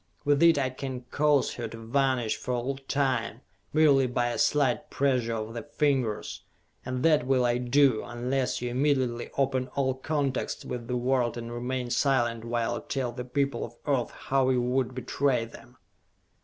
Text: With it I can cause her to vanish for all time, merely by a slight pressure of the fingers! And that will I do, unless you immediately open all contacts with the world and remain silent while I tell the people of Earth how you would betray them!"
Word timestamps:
With 0.25 0.41
it 0.41 0.57
I 0.57 0.71
can 0.71 1.01
cause 1.11 1.53
her 1.53 1.67
to 1.67 1.77
vanish 1.77 2.35
for 2.35 2.55
all 2.55 2.77
time, 2.87 3.41
merely 3.71 4.07
by 4.07 4.29
a 4.29 4.39
slight 4.39 4.89
pressure 4.89 5.35
of 5.35 5.53
the 5.53 5.61
fingers! 5.61 6.41
And 6.83 7.03
that 7.03 7.27
will 7.27 7.45
I 7.45 7.59
do, 7.59 8.03
unless 8.03 8.63
you 8.63 8.71
immediately 8.71 9.29
open 9.37 9.67
all 9.75 9.93
contacts 9.93 10.65
with 10.65 10.87
the 10.87 10.97
world 10.97 11.37
and 11.37 11.51
remain 11.51 11.91
silent 11.91 12.43
while 12.45 12.73
I 12.77 12.79
tell 12.79 13.11
the 13.11 13.23
people 13.23 13.63
of 13.63 13.75
Earth 13.85 14.09
how 14.09 14.49
you 14.49 14.61
would 14.63 14.95
betray 14.95 15.45
them!" 15.45 15.77